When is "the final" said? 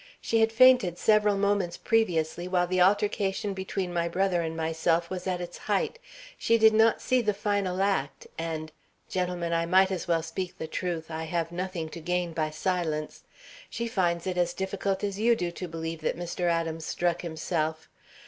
7.21-7.83